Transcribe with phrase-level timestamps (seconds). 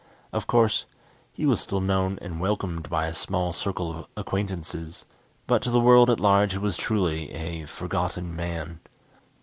[0.33, 0.85] Of course,
[1.31, 5.05] he was still known and welcomed by a small circle of acquaintances,
[5.45, 8.79] but to the world at large he was truly a "forgotten man."